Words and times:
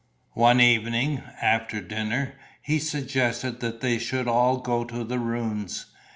One 0.33 0.59
evening, 0.59 1.21
after 1.43 1.79
dinner, 1.79 2.33
he 2.63 2.79
suggested 2.79 3.59
that 3.59 3.81
they 3.81 3.99
should 3.99 4.27
all 4.27 4.57
go 4.57 4.83
to 4.83 5.03
the 5.03 5.19
ruins. 5.19 5.85